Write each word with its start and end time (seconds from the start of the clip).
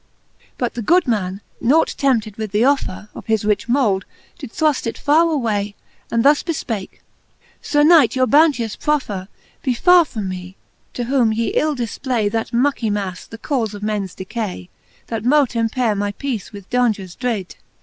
But 0.57 0.73
the 0.73 0.81
good 0.81 1.07
man, 1.07 1.41
noxight 1.61 1.95
tempted 1.97 2.35
with 2.37 2.51
the 2.51 2.63
ofier 2.63 3.09
Of 3.13 3.27
his 3.27 3.45
rich 3.45 3.67
m6uld, 3.67 4.01
did 4.39 4.51
thtuft 4.51 4.87
it 4.87 4.97
farre 4.97 5.31
away, 5.31 5.75
And 6.09 6.25
thus 6.25 6.41
befpake; 6.41 7.01
Sir 7.61 7.83
Knight, 7.83 8.13
youf 8.13 8.25
bounteotli 8.27 8.79
proffer 8.79 9.27
^ 9.59 9.61
Be 9.61 9.75
farre 9.75 10.05
fro 10.07 10.23
me, 10.23 10.55
to 10.95 11.03
whom 11.03 11.31
ye 11.31 11.49
ill 11.49 11.75
difpky 11.75 12.31
That 12.31 12.51
mucky 12.51 12.89
ma{!e, 12.89 13.13
the 13.29 13.37
caufe 13.37 13.75
of 13.75 13.83
mens 13.83 14.15
decay, 14.15 14.69
That 15.05 15.23
mote 15.23 15.51
empaite 15.51 15.95
my 15.95 16.13
peace 16.13 16.51
with 16.51 16.67
daungers 16.71 17.13
dread. 17.15 17.57